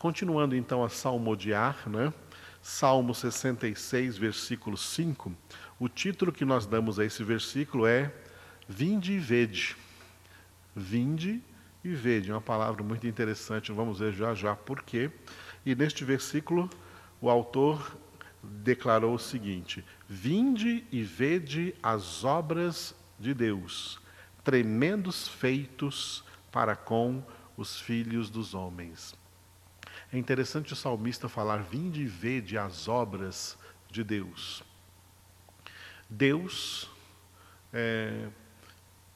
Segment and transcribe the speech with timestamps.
[0.00, 2.10] Continuando então a salmodiar, né?
[2.62, 5.30] Salmo 66, versículo 5,
[5.78, 8.10] o título que nós damos a esse versículo é
[8.66, 9.76] Vinde e vede.
[10.74, 11.42] Vinde
[11.84, 15.10] e vede, uma palavra muito interessante, vamos ver já já por quê.
[15.66, 16.70] E neste versículo,
[17.20, 17.94] o autor
[18.42, 24.00] declarou o seguinte: Vinde e vede as obras de Deus,
[24.42, 27.22] tremendos feitos para com
[27.54, 29.20] os filhos dos homens.
[30.12, 33.56] É interessante o salmista falar: Vinde e vede as obras
[33.90, 34.62] de Deus.
[36.08, 36.90] Deus
[37.72, 38.28] é,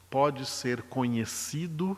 [0.09, 1.97] pode ser conhecido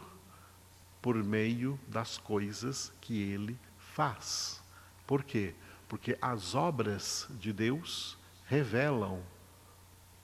[1.02, 4.62] por meio das coisas que ele faz.
[5.06, 5.54] Por quê?
[5.88, 9.22] Porque as obras de Deus revelam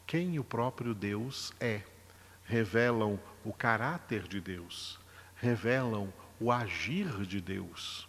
[0.07, 1.83] quem o próprio Deus é,
[2.43, 4.99] revelam o caráter de Deus,
[5.35, 8.07] revelam o agir de Deus.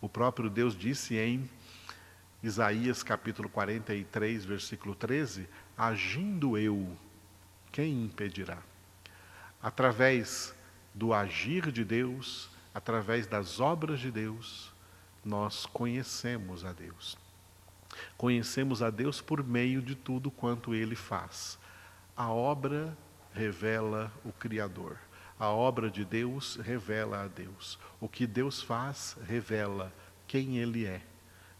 [0.00, 1.48] O próprio Deus disse em
[2.42, 6.96] Isaías capítulo 43, versículo 13: Agindo eu,
[7.70, 8.58] quem impedirá?
[9.62, 10.54] Através
[10.94, 14.72] do agir de Deus, através das obras de Deus,
[15.24, 17.18] nós conhecemos a Deus.
[18.16, 21.58] Conhecemos a Deus por meio de tudo quanto ele faz.
[22.16, 22.96] A obra
[23.34, 24.96] revela o Criador.
[25.40, 27.78] A obra de Deus revela a Deus.
[27.98, 29.90] O que Deus faz revela
[30.28, 31.00] quem Ele é.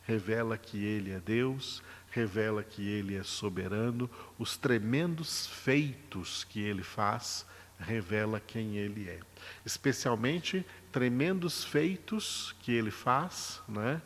[0.02, 4.10] Revela que Ele é Deus, revela que Ele é soberano.
[4.38, 7.46] Os tremendos feitos que Ele faz
[7.78, 9.20] revela quem Ele é.
[9.64, 14.02] Especialmente tremendos feitos que Ele faz né,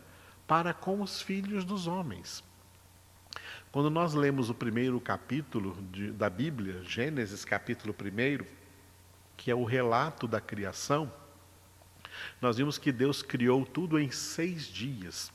[0.46, 2.44] para com os filhos dos homens.
[3.72, 8.63] Quando nós lemos o primeiro capítulo de, da Bíblia, Gênesis capítulo 1,
[9.36, 11.12] que é o relato da criação,
[12.40, 15.32] nós vimos que Deus criou tudo em seis dias.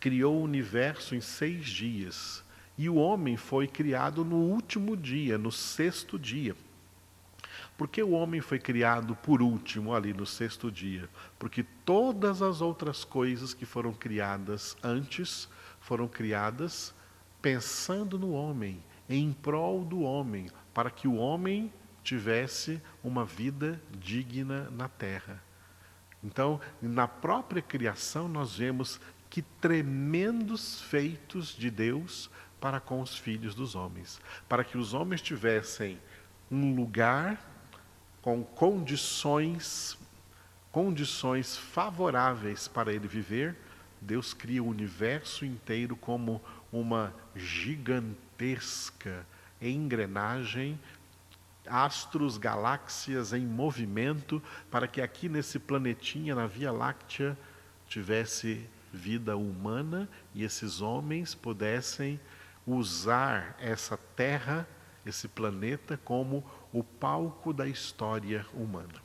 [0.00, 2.44] Criou o universo em seis dias.
[2.76, 6.54] E o homem foi criado no último dia, no sexto dia.
[7.76, 11.08] Por que o homem foi criado por último ali no sexto dia?
[11.38, 15.48] Porque todas as outras coisas que foram criadas antes
[15.80, 16.94] foram criadas
[17.40, 21.72] pensando no homem, em prol do homem, para que o homem
[22.08, 25.42] tivesse uma vida digna na terra.
[26.24, 28.98] Então, na própria criação, nós vemos
[29.28, 35.20] que tremendos feitos de Deus para com os filhos dos homens, para que os homens
[35.20, 36.00] tivessem
[36.50, 37.38] um lugar
[38.22, 39.98] com condições
[40.72, 43.56] condições favoráveis para ele viver,
[44.00, 46.40] Deus cria o universo inteiro como
[46.70, 49.26] uma gigantesca
[49.60, 50.78] engrenagem
[51.70, 57.36] astros, galáxias em movimento, para que aqui nesse planetinha, na Via Láctea,
[57.88, 62.20] tivesse vida humana e esses homens pudessem
[62.66, 64.68] usar essa Terra,
[65.04, 69.02] esse planeta, como o palco da história humana.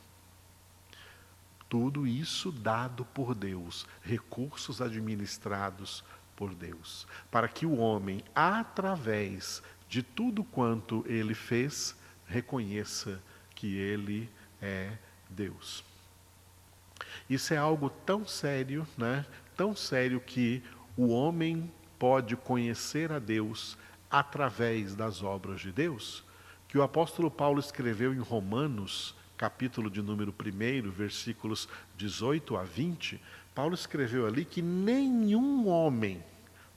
[1.68, 6.04] Tudo isso dado por Deus, recursos administrados
[6.36, 13.20] por Deus, para que o homem, através de tudo quanto ele fez, reconheça
[13.54, 14.28] que Ele
[14.60, 14.90] é
[15.28, 15.84] Deus.
[17.28, 19.24] Isso é algo tão sério, né?
[19.56, 20.62] tão sério que
[20.96, 23.76] o homem pode conhecer a Deus
[24.10, 26.22] através das obras de Deus,
[26.68, 33.20] que o apóstolo Paulo escreveu em Romanos, capítulo de número 1, versículos 18 a 20.
[33.54, 36.22] Paulo escreveu ali que nenhum homem,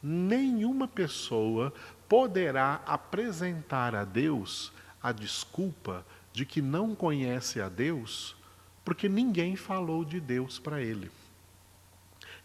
[0.01, 1.73] nenhuma pessoa
[2.07, 4.71] poderá apresentar a Deus
[5.01, 8.35] a desculpa de que não conhece a Deus
[8.83, 11.11] porque ninguém falou de Deus para ele.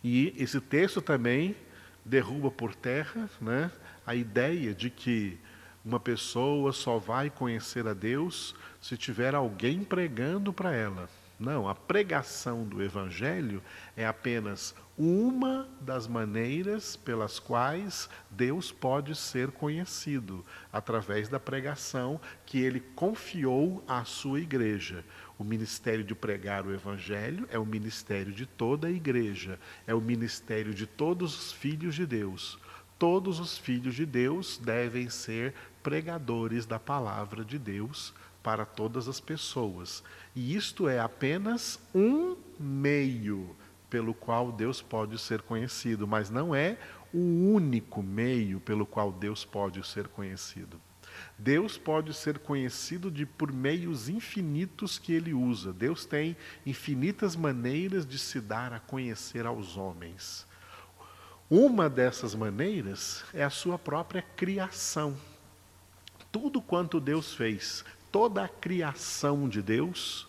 [0.02, 1.54] E esse texto também
[2.04, 3.70] derruba por terra né,
[4.04, 5.38] a ideia de que
[5.84, 11.08] uma pessoa só vai conhecer a Deus se tiver alguém pregando para ela.
[11.42, 13.60] Não, a pregação do Evangelho
[13.96, 22.60] é apenas uma das maneiras pelas quais Deus pode ser conhecido, através da pregação que
[22.60, 25.04] ele confiou à sua igreja.
[25.36, 30.00] O ministério de pregar o Evangelho é o ministério de toda a igreja, é o
[30.00, 32.56] ministério de todos os filhos de Deus.
[33.00, 39.20] Todos os filhos de Deus devem ser pregadores da palavra de Deus para todas as
[39.20, 40.02] pessoas.
[40.34, 43.56] E isto é apenas um meio
[43.88, 46.78] pelo qual Deus pode ser conhecido, mas não é
[47.12, 50.80] o único meio pelo qual Deus pode ser conhecido.
[51.38, 55.72] Deus pode ser conhecido de por meios infinitos que ele usa.
[55.72, 60.46] Deus tem infinitas maneiras de se dar a conhecer aos homens.
[61.50, 65.14] Uma dessas maneiras é a sua própria criação.
[66.30, 70.28] Tudo quanto Deus fez, toda a criação de Deus,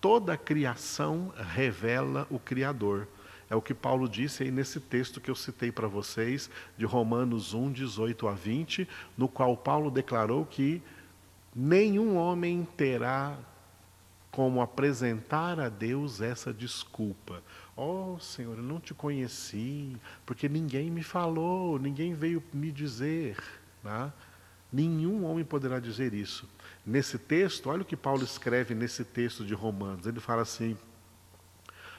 [0.00, 3.08] toda a criação revela o Criador.
[3.48, 7.54] É o que Paulo disse aí nesse texto que eu citei para vocês, de Romanos
[7.54, 10.82] 1, 18 a 20, no qual Paulo declarou que
[11.54, 13.38] nenhum homem terá
[14.30, 17.42] como apresentar a Deus essa desculpa.
[17.74, 19.96] Oh, Senhor, eu não te conheci,
[20.26, 23.38] porque ninguém me falou, ninguém veio me dizer.
[23.82, 24.12] Né?
[24.70, 26.46] Nenhum homem poderá dizer isso.
[26.86, 30.06] Nesse texto, olha o que Paulo escreve nesse texto de Romanos.
[30.06, 30.76] Ele fala assim: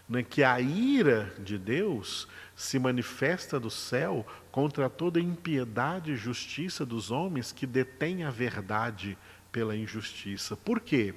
[0.08, 6.86] né, que a ira de Deus se manifesta do céu contra toda impiedade e justiça
[6.86, 9.18] dos homens que detêm a verdade
[9.52, 10.56] pela injustiça.
[10.56, 11.14] Por quê?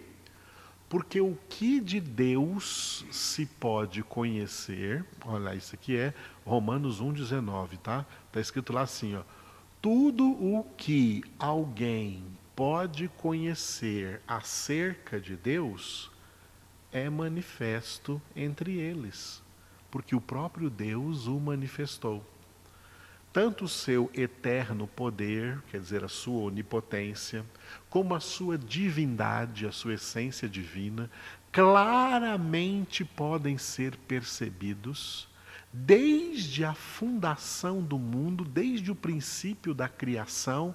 [0.89, 6.13] Porque o que de Deus se pode conhecer, olha, isso aqui é
[6.45, 8.05] Romanos 1,19, tá?
[8.27, 9.23] Está escrito lá assim, ó.
[9.81, 12.25] Tudo o que alguém
[12.55, 16.11] pode conhecer acerca de Deus
[16.93, 19.43] é manifesto entre eles,
[19.91, 22.25] porque o próprio Deus o manifestou.
[23.33, 27.47] Tanto o seu eterno poder, quer dizer, a sua onipotência,
[27.89, 31.09] como a sua divindade, a sua essência divina,
[31.53, 35.29] claramente podem ser percebidos
[35.73, 40.75] desde a fundação do mundo, desde o princípio da criação,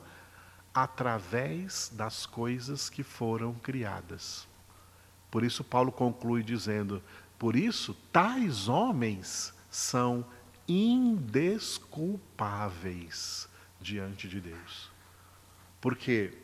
[0.76, 4.46] através das coisas que foram criadas.
[5.32, 7.02] Por isso, Paulo conclui dizendo:
[7.40, 10.26] Por isso, tais homens são
[10.68, 13.48] indesculpáveis
[13.80, 14.92] diante de Deus.
[15.80, 16.38] Porque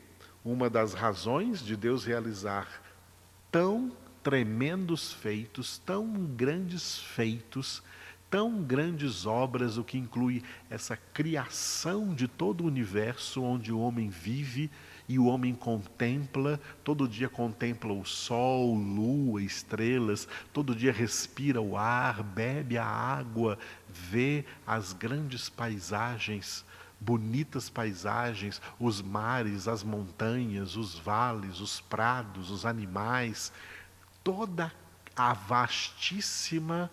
[0.45, 2.81] uma das razões de Deus realizar
[3.51, 3.91] tão
[4.23, 7.83] tremendos feitos, tão grandes feitos,
[8.31, 14.09] tão grandes obras, o que inclui essa criação de todo o universo onde o homem
[14.09, 14.71] vive
[15.09, 21.75] e o homem contempla, todo dia contempla o sol, lua, estrelas, todo dia respira o
[21.75, 26.63] ar, bebe a água, vê as grandes paisagens,
[27.01, 33.51] bonitas paisagens, os mares, as montanhas, os vales, os prados, os animais,
[34.23, 34.71] toda
[35.17, 36.89] a vastíssima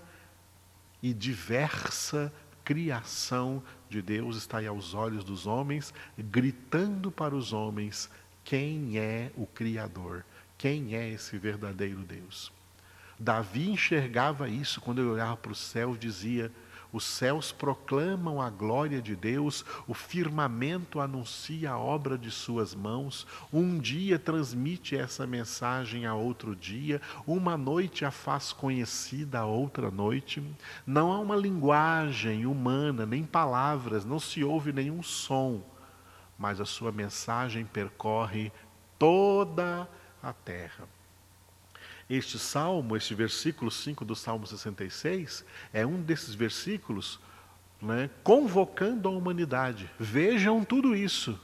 [1.03, 2.33] e diversa
[2.65, 8.11] criação de Deus está aí aos olhos dos homens, gritando para os homens
[8.45, 10.25] quem é o Criador,
[10.57, 12.53] quem é esse verdadeiro Deus.
[13.19, 16.53] Davi enxergava isso quando ele olhava para o céu e dizia:
[16.93, 23.27] os céus proclamam a glória de Deus, o firmamento anuncia a obra de suas mãos.
[23.53, 29.91] Um dia transmite essa mensagem a outro dia, uma noite a faz conhecida a outra
[29.91, 30.43] noite.
[30.87, 35.63] Não há uma linguagem humana, nem palavras, não se ouve nenhum som,
[36.39, 38.51] mas a sua mensagem percorre
[38.99, 39.89] toda
[40.23, 40.98] a terra.
[42.09, 47.21] Este salmo, este versículo 5 do Salmo 66, é um desses versículos
[47.81, 49.91] né, convocando a humanidade.
[49.99, 51.39] Vejam tudo isso.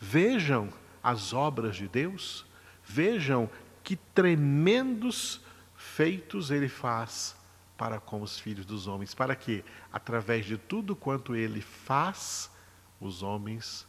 [0.00, 0.72] Vejam
[1.02, 2.44] as obras de Deus.
[2.84, 3.48] Vejam
[3.84, 5.40] que tremendos
[5.76, 7.36] feitos ele faz
[7.76, 12.50] para com os filhos dos homens, para que, através de tudo quanto ele faz,
[13.00, 13.86] os homens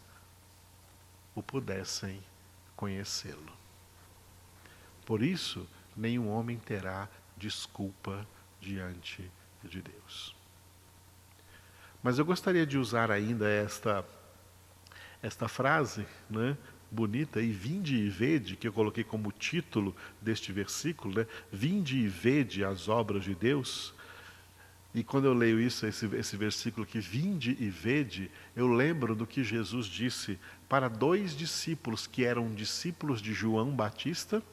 [1.35, 2.21] o pudessem
[2.75, 3.51] conhecê-lo.
[5.05, 7.07] Por isso, nenhum homem terá
[7.37, 8.27] desculpa
[8.59, 9.29] diante
[9.63, 10.35] de Deus.
[12.03, 14.05] Mas eu gostaria de usar ainda esta,
[15.21, 16.57] esta frase né,
[16.89, 22.07] bonita, e vinde e vede, que eu coloquei como título deste versículo, né, vinde e
[22.07, 23.93] vede as obras de Deus.
[24.93, 29.25] E quando eu leio isso, esse, esse versículo que vinde e vede, eu lembro do
[29.25, 34.43] que Jesus disse para dois discípulos que eram discípulos de João Batista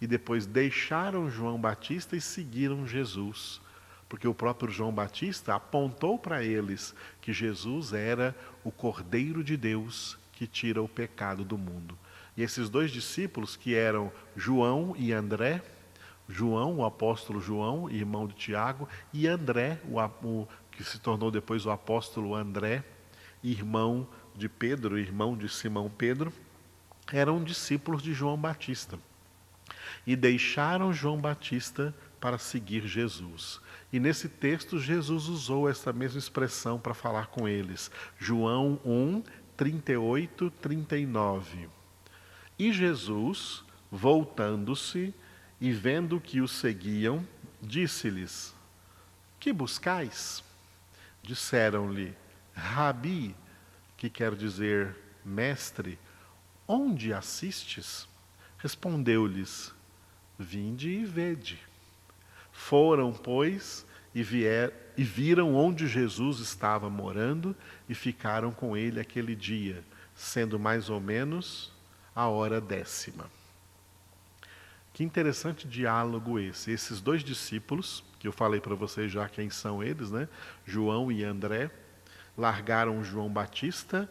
[0.00, 3.60] e depois deixaram João Batista e seguiram Jesus.
[4.08, 10.18] Porque o próprio João Batista apontou para eles que Jesus era o Cordeiro de Deus
[10.32, 11.96] que tira o pecado do mundo.
[12.36, 15.62] E esses dois discípulos, que eram João e André,
[16.28, 21.66] João, o apóstolo João, irmão de Tiago, e André, o, o, que se tornou depois
[21.66, 22.82] o apóstolo André,
[23.44, 26.32] irmão de Pedro, irmão de Simão Pedro,
[27.12, 28.98] eram discípulos de João Batista
[30.06, 33.60] e deixaram João Batista para seguir Jesus.
[33.92, 37.90] E nesse texto, Jesus usou essa mesma expressão para falar com eles.
[38.18, 39.22] João 1,
[39.56, 41.68] 38, 39.
[42.58, 45.14] E Jesus, voltando-se
[45.60, 47.26] e vendo que o seguiam,
[47.60, 48.54] disse-lhes:
[49.40, 50.44] Que buscais?
[51.22, 52.14] Disseram-lhe:
[52.54, 53.34] Rabi,
[53.96, 55.98] que quer dizer mestre,
[56.66, 58.08] onde assistes?
[58.58, 59.74] Respondeu-lhes:
[60.42, 61.58] Vinde e vede.
[62.50, 67.54] Foram, pois, e, vier, e viram onde Jesus estava morando
[67.86, 71.70] e ficaram com ele aquele dia, sendo mais ou menos
[72.16, 73.30] a hora décima.
[74.94, 76.70] Que interessante diálogo esse.
[76.70, 80.26] Esses dois discípulos, que eu falei para vocês já quem são eles, né?
[80.64, 81.70] João e André,
[82.34, 84.08] largaram João Batista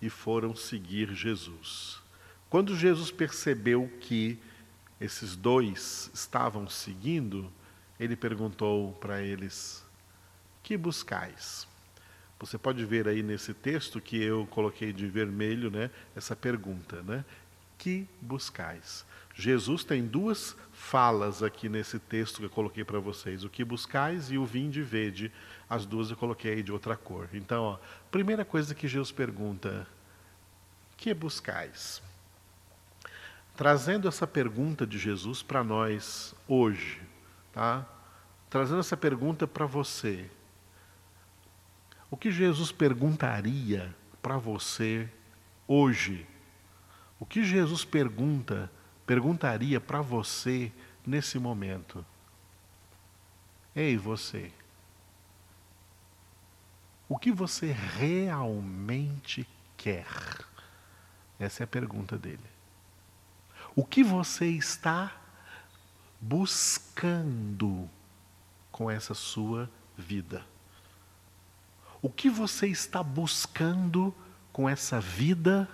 [0.00, 2.02] e foram seguir Jesus.
[2.50, 4.38] Quando Jesus percebeu que
[5.00, 7.50] esses dois estavam seguindo,
[7.98, 9.84] ele perguntou para eles:
[10.62, 11.66] Que buscais?
[12.38, 17.24] Você pode ver aí nesse texto que eu coloquei de vermelho, né, essa pergunta, né?
[17.76, 19.04] Que buscais?
[19.34, 24.30] Jesus tem duas falas aqui nesse texto que eu coloquei para vocês: o que buscais
[24.30, 25.32] e o vinde vede.
[25.68, 27.28] As duas eu coloquei de outra cor.
[27.32, 27.78] Então, ó,
[28.10, 29.86] primeira coisa que Jesus pergunta:
[30.96, 32.02] que buscais?
[33.60, 36.98] Trazendo essa pergunta de Jesus para nós hoje,
[37.52, 37.86] tá?
[38.48, 40.30] Trazendo essa pergunta para você.
[42.10, 45.12] O que Jesus perguntaria para você
[45.68, 46.26] hoje?
[47.18, 48.72] O que Jesus pergunta,
[49.06, 50.72] perguntaria para você
[51.06, 52.02] nesse momento?
[53.76, 54.50] Ei, você.
[57.06, 60.06] O que você realmente quer?
[61.38, 62.59] Essa é a pergunta dele.
[63.74, 65.12] O que você está
[66.20, 67.88] buscando
[68.70, 70.44] com essa sua vida?
[72.02, 74.14] O que você está buscando
[74.52, 75.68] com essa vida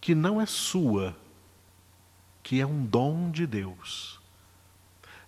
[0.00, 1.16] que não é sua,
[2.42, 4.20] que é um dom de Deus?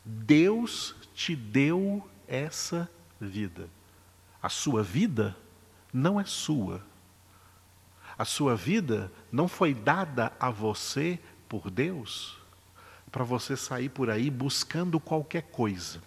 [0.04, 2.88] Deus te deu essa
[3.20, 3.68] vida.
[4.40, 5.36] A sua vida
[5.92, 6.84] não é sua.
[8.18, 11.18] A sua vida não foi dada a você
[11.60, 12.36] por Deus
[13.10, 16.02] para você sair por aí buscando qualquer coisa.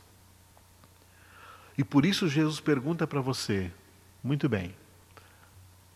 [1.76, 3.72] E por isso Jesus pergunta para você:
[4.24, 4.76] muito bem,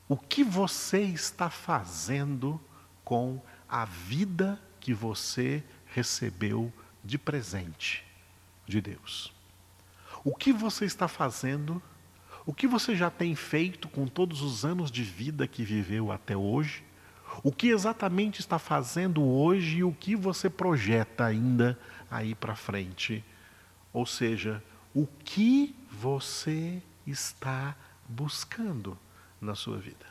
[0.09, 2.59] o que você está fazendo
[3.03, 8.03] com a vida que você recebeu de presente
[8.65, 9.31] de Deus?
[10.23, 11.81] O que você está fazendo?
[12.43, 16.35] O que você já tem feito com todos os anos de vida que viveu até
[16.35, 16.83] hoje?
[17.41, 21.79] O que exatamente está fazendo hoje e o que você projeta ainda
[22.11, 23.23] aí para frente?
[23.91, 24.63] Ou seja,
[24.93, 27.75] o que você está
[28.07, 28.97] buscando
[29.41, 30.05] na sua vida?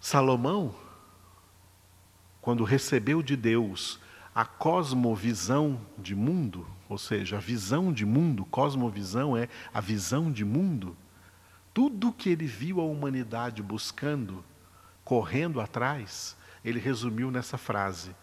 [0.00, 0.74] Salomão,
[2.40, 4.00] quando recebeu de Deus
[4.34, 10.44] a cosmovisão de mundo, ou seja, a visão de mundo, cosmovisão é a visão de
[10.44, 10.96] mundo,
[11.78, 14.44] tudo que ele viu a humanidade buscando,
[15.04, 18.16] correndo atrás, ele resumiu nessa frase: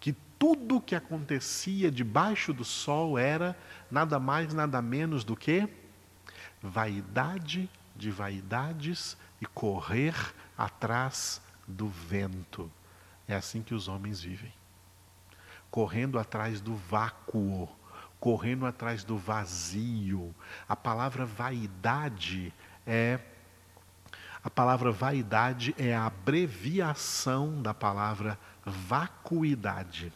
[0.00, 3.56] que tudo que acontecia debaixo do sol era
[3.88, 5.68] nada mais, nada menos do que
[6.60, 10.16] vaidade de vaidades e correr
[10.58, 12.68] atrás do vento.
[13.28, 14.52] É assim que os homens vivem.
[15.70, 17.68] Correndo atrás do vácuo,
[18.18, 20.34] correndo atrás do vazio.
[20.68, 22.52] A palavra vaidade
[22.86, 23.18] é
[24.46, 30.12] a palavra vaidade é a abreviação da palavra vacuidade.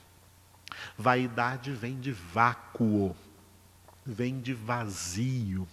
[0.97, 3.17] Vaidade vem de vácuo,
[4.07, 5.67] vem de vazio.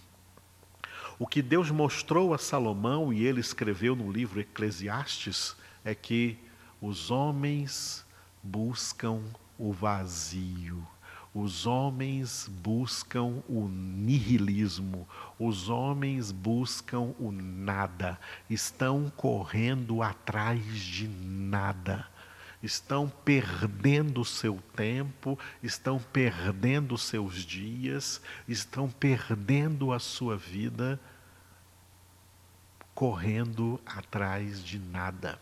[1.20, 6.36] O que Deus mostrou a Salomão e ele escreveu no livro Eclesiastes é que
[6.80, 8.04] os homens
[8.42, 9.22] buscam
[9.56, 10.84] o vazio
[11.34, 15.06] os homens buscam o nihilismo,
[15.38, 18.18] os homens buscam o nada,
[18.48, 22.06] estão correndo atrás de nada,
[22.62, 30.98] estão perdendo seu tempo, estão perdendo seus dias, estão perdendo a sua vida
[32.94, 35.38] correndo atrás de nada.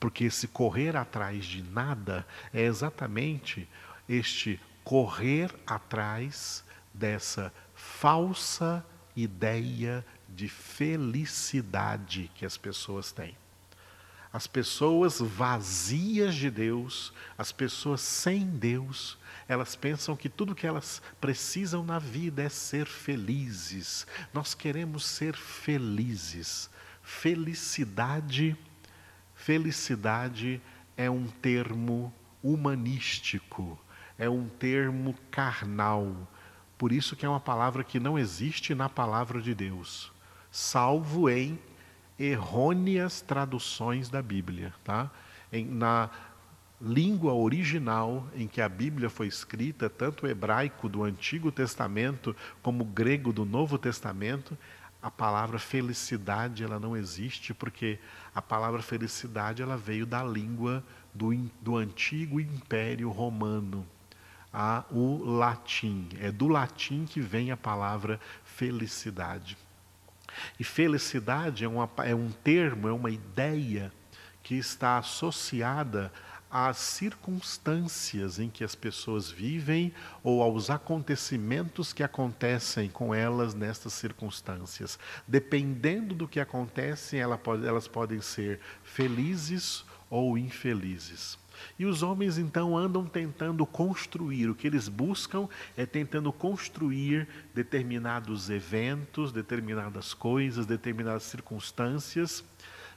[0.00, 3.68] Porque esse correr atrás de nada é exatamente
[4.08, 6.62] este correr atrás
[6.94, 13.36] dessa falsa ideia de felicidade que as pessoas têm.
[14.32, 21.02] As pessoas vazias de Deus, as pessoas sem Deus, elas pensam que tudo que elas
[21.20, 24.06] precisam na vida é ser felizes.
[24.32, 26.70] Nós queremos ser felizes.
[27.02, 28.56] Felicidade,
[29.34, 30.62] Felicidade
[30.96, 33.76] é um termo humanístico,
[34.18, 36.14] é um termo carnal.
[36.78, 40.12] Por isso que é uma palavra que não existe na palavra de Deus,
[40.50, 41.58] salvo em
[42.18, 45.10] errôneas traduções da Bíblia, tá?
[45.52, 46.10] Em, na
[46.80, 52.84] língua original em que a Bíblia foi escrita, tanto o hebraico do Antigo Testamento como
[52.84, 54.56] o grego do Novo Testamento,
[55.00, 57.98] a palavra felicidade ela não existe porque
[58.34, 63.86] a palavra felicidade ela veio da língua do, do antigo Império Romano,
[64.52, 66.08] a, o latim.
[66.20, 69.56] É do latim que vem a palavra felicidade.
[70.58, 73.92] E felicidade é, uma, é um termo, é uma ideia
[74.42, 76.12] que está associada
[76.50, 83.92] às circunstâncias em que as pessoas vivem ou aos acontecimentos que acontecem com elas nestas
[83.92, 84.98] circunstâncias.
[85.26, 91.36] Dependendo do que acontece, elas podem ser felizes ou infelizes.
[91.78, 98.50] E os homens então andam tentando construir, o que eles buscam é tentando construir determinados
[98.50, 102.44] eventos, determinadas coisas, determinadas circunstâncias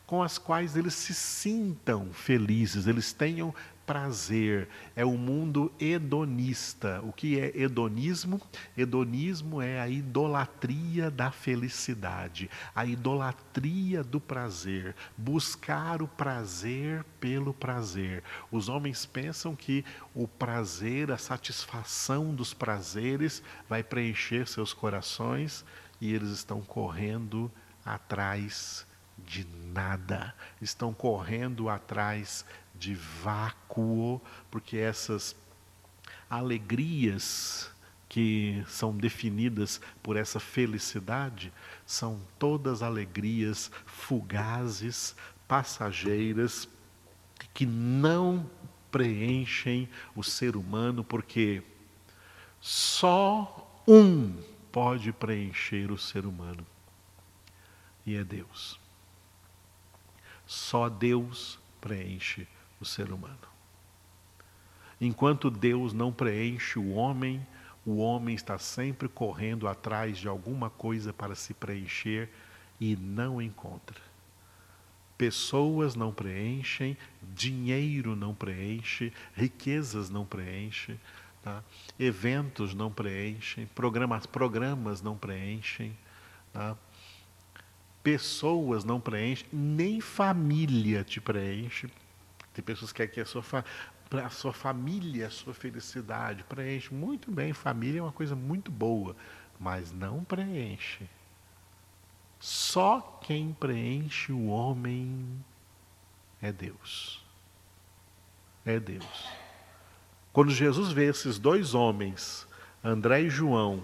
[0.10, 3.54] com as quais eles se sintam felizes, eles tenham
[3.86, 4.68] prazer.
[4.96, 7.00] É o mundo hedonista.
[7.04, 8.42] O que é hedonismo?
[8.75, 18.24] Hedonismo é a idolatria da felicidade, a idolatria do prazer, buscar o prazer pelo prazer.
[18.51, 19.86] Os homens pensam que
[20.16, 25.63] o prazer, a satisfação dos prazeres vai preencher seus corações
[26.01, 27.51] e eles estão correndo
[27.86, 28.88] atrás
[29.25, 32.45] de nada, estão correndo atrás
[32.75, 35.35] de vácuo, porque essas
[36.29, 37.71] alegrias
[38.07, 41.53] que são definidas por essa felicidade
[41.85, 45.15] são todas alegrias fugazes,
[45.47, 46.67] passageiras,
[47.53, 48.49] que não
[48.91, 51.61] preenchem o ser humano, porque
[52.59, 56.65] só um pode preencher o ser humano,
[58.05, 58.79] e é Deus.
[60.49, 62.47] Só Deus preenche
[62.81, 63.38] o ser humano.
[64.99, 67.45] Enquanto Deus não preenche o homem,
[67.85, 72.31] o homem está sempre correndo atrás de alguma coisa para se preencher
[72.81, 74.01] e não encontra.
[75.15, 80.99] Pessoas não preenchem, dinheiro não preenche, riquezas não preenchem,
[81.43, 81.63] tá?
[81.99, 85.95] eventos não preenchem, programas, programas não preenchem.
[86.51, 86.75] Tá?
[88.03, 91.89] Pessoas não preenchem, nem família te preenche.
[92.53, 93.43] Tem pessoas que querem que a sua,
[94.23, 96.93] a sua família, a sua felicidade preenche.
[96.93, 99.15] Muito bem, família é uma coisa muito boa,
[99.59, 101.07] mas não preenche.
[102.39, 105.43] Só quem preenche o homem
[106.41, 107.23] é Deus.
[108.65, 109.27] É Deus.
[110.31, 112.47] Quando Jesus vê esses dois homens,
[112.83, 113.83] André e João,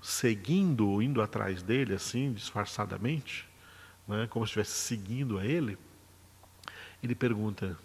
[0.00, 3.46] seguindo, indo atrás dele, assim, disfarçadamente,
[4.06, 5.76] né, como se estivesse seguindo a ele,
[7.02, 7.78] ele pergunta: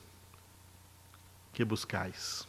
[1.53, 2.47] Que buscais?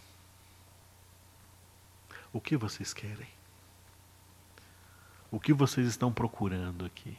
[2.32, 3.28] O que vocês querem?
[5.30, 7.16] O que vocês estão procurando aqui?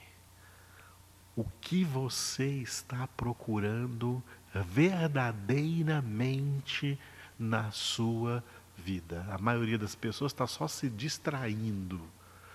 [1.35, 6.99] O que você está procurando verdadeiramente
[7.39, 8.43] na sua
[8.77, 9.25] vida?
[9.31, 11.99] A maioria das pessoas está só se distraindo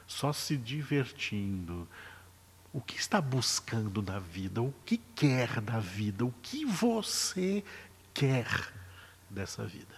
[0.09, 1.87] só se divertindo.
[2.73, 4.63] O que está buscando na vida?
[4.63, 6.25] O que quer da vida?
[6.25, 7.63] O que você
[8.15, 8.73] quer
[9.31, 9.95] dessa vida?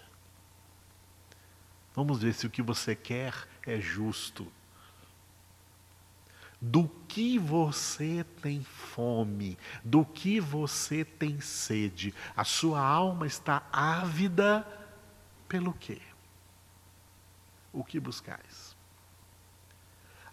[1.94, 4.50] Vamos ver se o que você quer é justo.
[6.60, 14.66] Do que você tem fome, do que você tem sede, a sua alma está ávida
[15.48, 16.02] pelo quê?
[17.72, 18.69] O que buscais?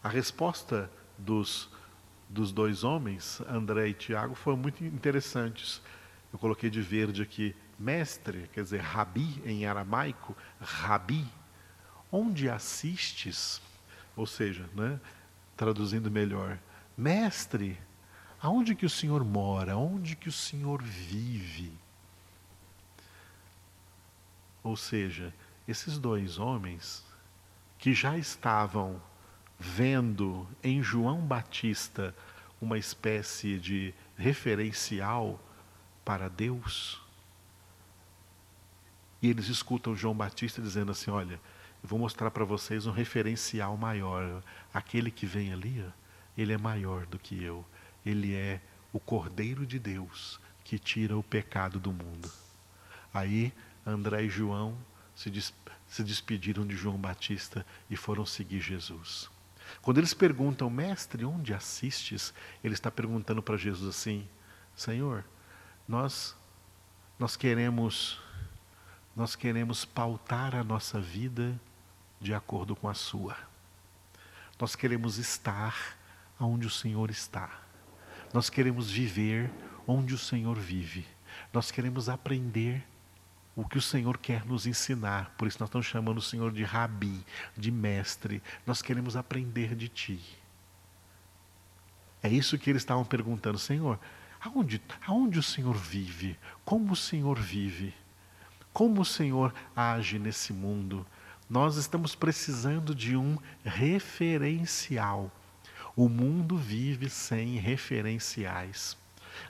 [0.07, 1.69] A resposta dos,
[2.29, 5.81] dos dois homens, André e Tiago, foram muito interessantes.
[6.31, 11.27] Eu coloquei de verde aqui, mestre, quer dizer, rabi em aramaico, rabi,
[12.09, 13.61] onde assistes?
[14.15, 14.97] Ou seja, né,
[15.57, 16.57] traduzindo melhor,
[16.97, 17.77] mestre,
[18.41, 19.75] aonde que o Senhor mora?
[19.75, 21.73] Onde que o Senhor vive?
[24.63, 25.33] Ou seja,
[25.67, 27.03] esses dois homens
[27.77, 29.01] que já estavam
[29.59, 32.15] vendo em João Batista
[32.61, 35.39] uma espécie de referencial
[36.03, 37.01] para Deus.
[39.21, 41.39] E eles escutam João Batista dizendo assim: Olha,
[41.83, 44.43] eu vou mostrar para vocês um referencial maior.
[44.73, 45.83] Aquele que vem ali,
[46.37, 47.65] ele é maior do que eu.
[48.05, 48.61] Ele é
[48.93, 52.29] o Cordeiro de Deus que tira o pecado do mundo.
[53.13, 53.53] Aí
[53.85, 54.77] André e João
[55.15, 55.53] se, des
[55.87, 59.29] se despediram de João Batista e foram seguir Jesus.
[59.81, 62.33] Quando eles perguntam, mestre, onde assistes?
[62.63, 64.27] Ele está perguntando para Jesus assim:
[64.75, 65.23] Senhor,
[65.87, 66.35] nós
[67.19, 68.19] nós queremos
[69.15, 71.59] nós queremos pautar a nossa vida
[72.21, 73.35] de acordo com a sua.
[74.59, 75.97] Nós queremos estar
[76.39, 77.61] onde o Senhor está.
[78.33, 79.49] Nós queremos viver
[79.87, 81.05] onde o Senhor vive.
[81.51, 82.85] Nós queremos aprender
[83.57, 85.33] o que o Senhor quer nos ensinar.
[85.35, 87.25] Por isso nós estamos chamando o Senhor de rabi,
[87.57, 88.41] de mestre.
[88.67, 90.21] Nós queremos aprender de ti.
[92.21, 93.99] É isso que eles estavam perguntando, Senhor,
[94.39, 96.37] aonde, aonde o Senhor vive?
[96.63, 97.95] Como o Senhor vive?
[98.71, 101.03] Como o Senhor age nesse mundo?
[101.49, 105.31] Nós estamos precisando de um referencial.
[105.95, 108.95] O mundo vive sem referenciais.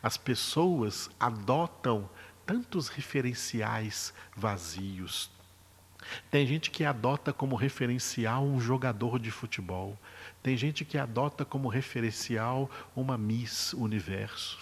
[0.02, 2.10] As pessoas adotam
[2.48, 5.30] tantos referenciais vazios.
[6.32, 10.00] Tem gente que adota como referencial um jogador de futebol.
[10.42, 14.58] Tem gente que adota como referencial uma Miss Universo,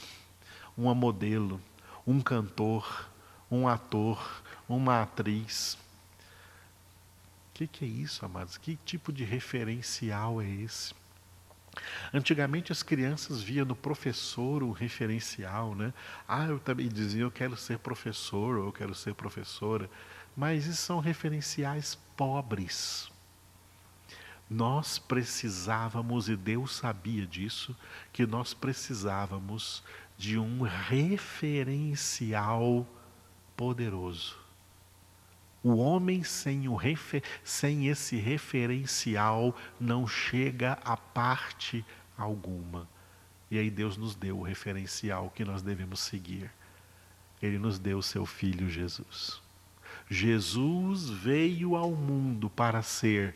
[0.76, 1.62] uma modelo,
[2.08, 3.08] um cantor,
[3.52, 5.78] um ator, uma atriz.
[7.50, 8.58] O que, que é isso, amados?
[8.58, 10.96] Que tipo de referencial é esse?
[12.14, 15.94] Antigamente as crianças viam no professor um referencial, né?
[16.28, 19.90] Ah, eu também dizia, eu quero ser professor ou eu quero ser professora.
[20.36, 23.10] Mas isso são referenciais pobres.
[24.50, 27.76] Nós precisávamos, e Deus sabia disso,
[28.14, 29.84] que nós precisávamos
[30.18, 31.28] de um referencial
[33.58, 34.45] poderoso.
[35.66, 41.84] O homem sem, o refer, sem esse referencial não chega a parte
[42.16, 42.88] alguma.
[43.50, 46.52] E aí Deus nos deu o referencial que nós devemos seguir.
[47.42, 49.42] Ele nos deu o seu filho Jesus.
[50.08, 53.34] Jesus veio ao mundo para ser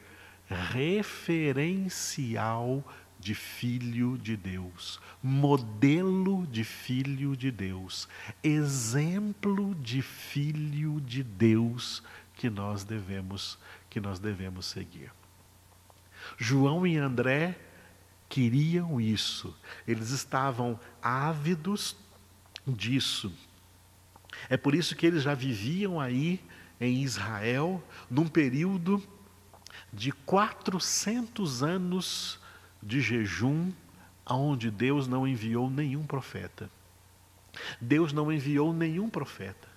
[0.47, 1.73] referencial
[3.19, 8.07] de filho de Deus, modelo de filho de Deus,
[8.41, 12.01] exemplo de filho de Deus
[12.35, 15.11] que nós devemos que nós devemos seguir.
[16.37, 17.57] João e André
[18.29, 19.55] queriam isso.
[19.87, 21.97] Eles estavam ávidos
[22.67, 23.33] disso.
[24.47, 26.39] É por isso que eles já viviam aí
[26.79, 29.03] em Israel num período
[29.91, 32.38] de 400 anos
[32.81, 33.71] de jejum,
[34.25, 36.69] onde Deus não enviou nenhum profeta.
[37.79, 39.67] Deus não enviou nenhum profeta.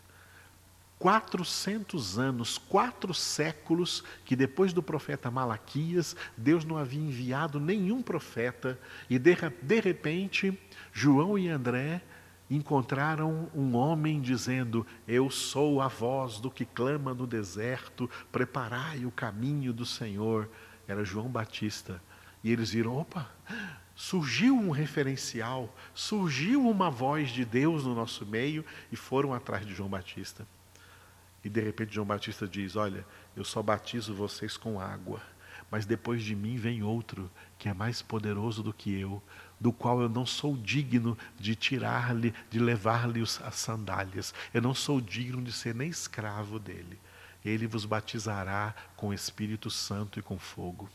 [0.98, 8.78] 400 anos, quatro séculos, que depois do profeta Malaquias, Deus não havia enviado nenhum profeta,
[9.10, 10.56] e de, de repente,
[10.92, 12.00] João e André
[12.48, 19.10] encontraram um homem dizendo: Eu sou a voz do que clama no deserto, preparai o
[19.10, 20.48] caminho do Senhor.
[20.86, 22.00] Era João Batista.
[22.42, 23.30] E eles viram: opa,
[23.94, 29.74] surgiu um referencial, surgiu uma voz de Deus no nosso meio e foram atrás de
[29.74, 30.46] João Batista.
[31.44, 33.04] E de repente João Batista diz: Olha,
[33.36, 35.20] eu só batizo vocês com água,
[35.70, 39.22] mas depois de mim vem outro que é mais poderoso do que eu,
[39.60, 44.34] do qual eu não sou digno de tirar-lhe, de levar-lhe as sandálias.
[44.52, 46.98] Eu não sou digno de ser nem escravo dele.
[47.44, 50.88] Ele vos batizará com Espírito Santo e com fogo.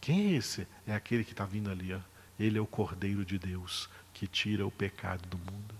[0.00, 0.66] Quem é esse?
[0.86, 1.94] É aquele que está vindo ali.
[1.94, 2.00] Ó.
[2.38, 5.74] Ele é o Cordeiro de Deus que tira o pecado do mundo.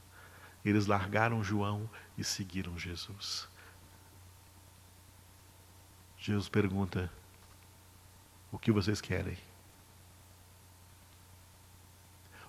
[0.64, 3.48] Eles largaram João e seguiram Jesus.
[6.18, 7.10] Jesus pergunta:
[8.50, 9.38] O que vocês querem?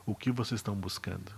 [0.06, 1.32] O que vocês estão buscando?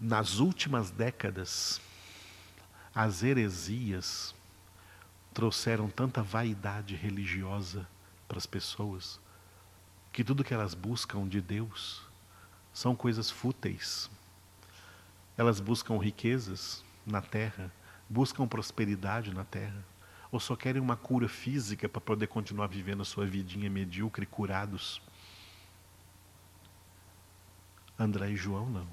[0.00, 1.80] Nas últimas décadas,
[2.94, 4.34] as heresias
[5.36, 7.86] trouxeram tanta vaidade religiosa
[8.26, 9.20] para as pessoas
[10.10, 12.00] que tudo que elas buscam de Deus
[12.72, 14.10] são coisas fúteis.
[15.36, 17.70] Elas buscam riquezas na terra,
[18.08, 19.84] buscam prosperidade na terra,
[20.32, 25.02] ou só querem uma cura física para poder continuar vivendo a sua vidinha medíocre, curados.
[27.98, 28.88] André e João não.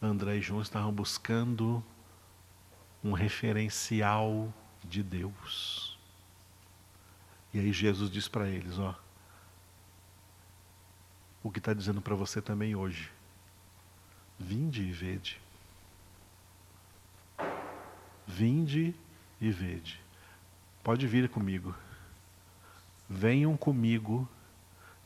[0.00, 1.82] André e João estavam buscando
[3.02, 5.87] um referencial de Deus.
[7.58, 8.94] E aí Jesus diz para eles, ó,
[11.42, 13.10] o que está dizendo para você também hoje.
[14.38, 15.40] Vinde e vede.
[18.24, 18.94] Vinde
[19.40, 20.00] e vede.
[20.84, 21.74] Pode vir comigo.
[23.10, 24.28] Venham comigo,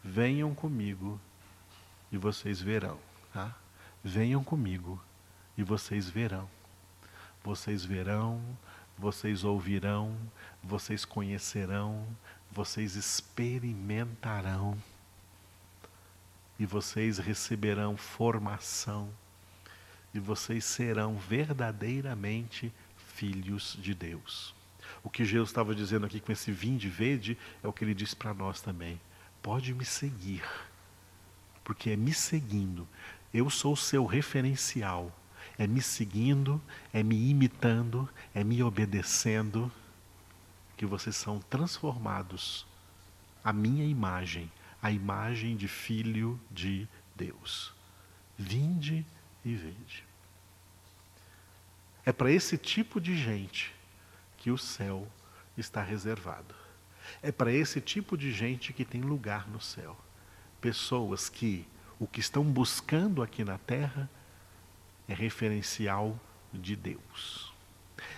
[0.05, 1.19] venham comigo
[2.11, 2.99] e vocês verão.
[3.33, 3.57] Tá?
[4.05, 5.03] venham comigo
[5.57, 6.51] e vocês verão.
[7.43, 8.43] Vocês verão,
[8.99, 10.15] vocês ouvirão,
[10.63, 12.07] vocês conhecerão,
[12.53, 14.77] vocês experimentarão
[16.59, 19.09] e vocês receberão formação
[20.13, 22.71] e vocês serão verdadeiramente
[23.15, 24.55] filhos de Deus.
[25.03, 28.15] O que Jesus estava dizendo aqui com esse vinde verde é o que ele disse
[28.15, 29.01] para nós também.
[29.41, 30.45] Pode me seguir,
[31.65, 32.87] porque é me seguindo.
[33.33, 35.11] Eu sou o seu referencial.
[35.59, 36.61] É me seguindo,
[36.93, 39.71] é me imitando, é me obedecendo,
[40.83, 42.67] que vocês são transformados
[43.45, 44.51] à minha imagem,
[44.83, 47.73] a imagem de filho de Deus.
[48.37, 49.07] Vinde
[49.45, 50.05] e vede.
[52.05, 53.73] É para esse tipo de gente
[54.37, 55.07] que o céu
[55.57, 56.53] está reservado.
[57.23, 59.97] É para esse tipo de gente que tem lugar no céu.
[60.61, 61.65] Pessoas que
[61.97, 64.11] o que estão buscando aqui na terra
[65.07, 66.19] é referencial
[66.53, 67.53] de Deus.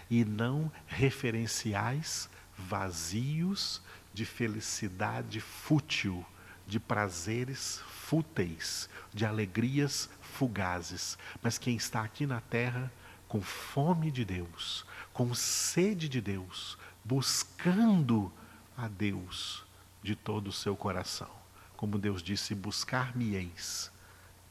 [0.09, 6.25] E não referenciais vazios de felicidade fútil,
[6.67, 11.19] de prazeres fúteis, de alegrias fugazes.
[11.43, 12.91] Mas quem está aqui na terra
[13.29, 18.33] com fome de Deus, com sede de Deus, buscando
[18.77, 19.65] a Deus
[20.03, 21.31] de todo o seu coração.
[21.77, 23.91] Como Deus disse: Buscar-me-eis.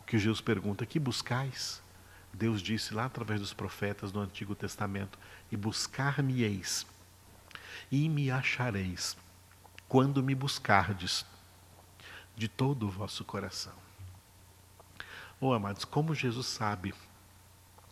[0.02, 1.82] O que Jesus pergunta: Que buscais?
[2.34, 5.18] Deus disse lá através dos profetas do Antigo Testamento:
[5.52, 6.86] E buscar-me-eis,
[7.94, 9.16] e me achareis,
[9.88, 11.24] quando me buscardes
[12.36, 13.76] de todo o vosso coração.
[15.40, 16.92] Oh, amados, como Jesus sabe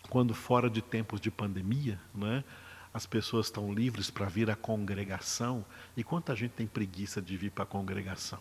[0.09, 2.43] quando fora de tempos de pandemia, né,
[2.91, 5.63] as pessoas estão livres para vir à congregação,
[5.95, 8.39] e quanta gente tem preguiça de vir para a congregação?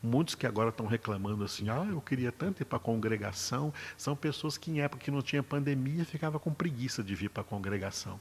[0.00, 4.14] Muitos que agora estão reclamando assim, ah, eu queria tanto ir para a congregação, são
[4.14, 7.44] pessoas que em época que não tinha pandemia ficava com preguiça de vir para a
[7.44, 8.20] congregação.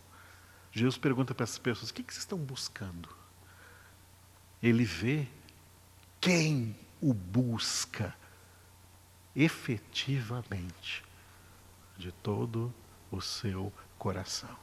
[0.71, 3.09] Jesus pergunta para essas pessoas, o que, que vocês estão buscando?
[4.61, 5.27] Ele vê
[6.19, 8.15] quem o busca
[9.35, 11.03] efetivamente
[11.97, 12.73] de todo
[13.11, 14.55] o seu coração.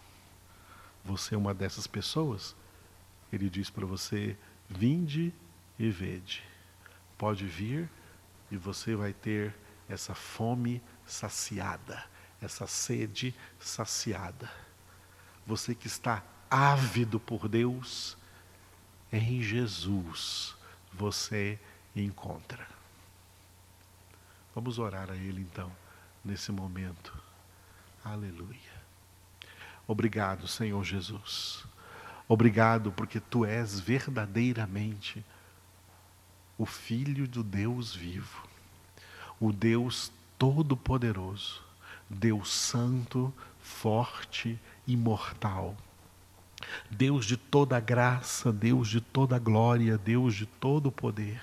[1.04, 2.54] Você é uma dessas pessoas?
[3.32, 4.36] Ele diz para você:
[4.68, 5.32] vinde
[5.78, 6.42] e vede.
[7.16, 7.88] Pode vir
[8.50, 9.54] e você vai ter
[9.88, 12.04] essa fome saciada,
[12.40, 14.50] essa sede saciada.
[15.46, 18.16] Você que está ávido por Deus,
[19.12, 20.54] em Jesus
[20.92, 21.58] você
[21.94, 22.66] encontra.
[24.54, 25.70] Vamos orar a Ele então,
[26.24, 27.16] nesse momento.
[28.04, 28.76] Aleluia.
[29.86, 31.64] Obrigado, Senhor Jesus.
[32.28, 35.24] Obrigado porque tu és verdadeiramente
[36.58, 38.48] o Filho do Deus vivo,
[39.38, 41.62] o Deus Todo-Poderoso,
[42.08, 45.76] Deus Santo, forte, imortal.
[46.90, 51.40] Deus de toda graça, Deus de toda glória, Deus de todo poder.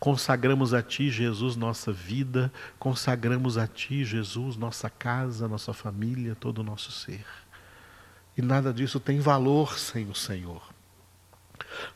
[0.00, 6.58] Consagramos a Ti, Jesus, nossa vida, consagramos a Ti, Jesus, nossa casa, nossa família, todo
[6.58, 7.26] o nosso ser.
[8.36, 10.62] E nada disso tem valor sem o Senhor.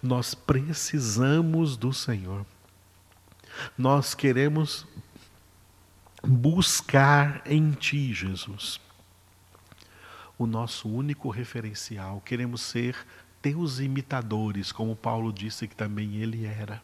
[0.03, 2.45] Nós precisamos do Senhor.
[3.77, 4.87] Nós queremos
[6.23, 8.81] buscar em Ti, Jesus,
[10.41, 12.23] o nosso único referencial.
[12.25, 12.97] Queremos ser
[13.43, 16.83] Teus imitadores, como Paulo disse que também ele era.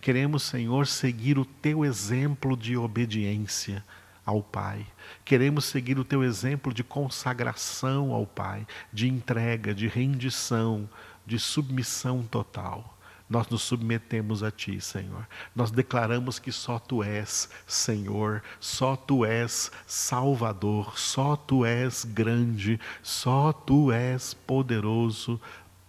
[0.00, 3.84] Queremos, Senhor, seguir o teu exemplo de obediência
[4.26, 4.84] ao Pai.
[5.24, 10.90] Queremos seguir o teu exemplo de consagração ao Pai, de entrega, de rendição,
[11.24, 12.97] de submissão total.
[13.28, 15.26] Nós nos submetemos a Ti, Senhor.
[15.54, 22.80] Nós declaramos que só Tu és Senhor, só Tu és Salvador, só Tu és grande,
[23.02, 25.40] só Tu és poderoso,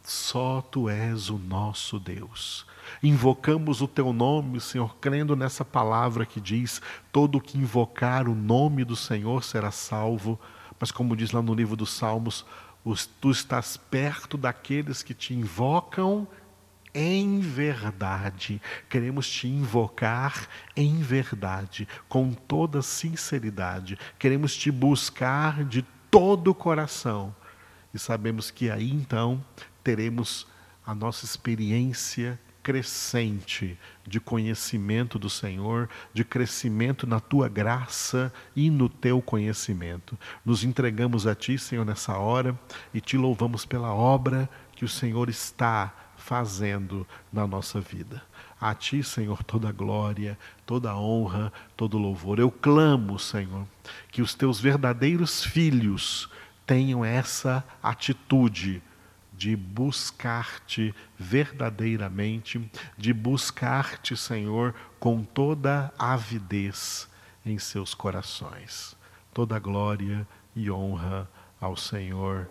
[0.04, 2.68] só Tu és o nosso Deus
[3.04, 8.84] invocamos o teu nome, Senhor, crendo nessa palavra que diz: todo que invocar o nome
[8.84, 10.40] do Senhor será salvo.
[10.80, 12.46] Mas, como diz lá no livro dos Salmos,
[13.20, 16.28] tu estás perto daqueles que te invocam
[16.94, 18.62] em verdade.
[18.90, 23.98] Queremos te invocar em verdade, com toda sinceridade.
[24.18, 27.36] Queremos te buscar de todo o coração.
[27.94, 29.44] E sabemos que aí então
[29.84, 30.48] teremos
[30.86, 38.90] a nossa experiência crescente de conhecimento do Senhor, de crescimento na tua graça e no
[38.90, 40.18] teu conhecimento.
[40.46, 42.60] Nos entregamos a ti, Senhor, nessa hora
[42.94, 48.22] e te louvamos pela obra que o Senhor está fazendo na nossa vida.
[48.62, 52.38] A Ti, Senhor, toda glória, toda honra, todo louvor.
[52.38, 53.66] Eu clamo, Senhor,
[54.12, 56.30] que os Teus verdadeiros filhos
[56.68, 58.80] tenham essa atitude
[59.34, 62.62] de buscar-te verdadeiramente,
[62.96, 67.10] de buscar-te, Senhor, com toda avidez
[67.44, 68.96] em seus corações.
[69.34, 71.28] Toda glória e honra
[71.60, 72.48] ao Senhor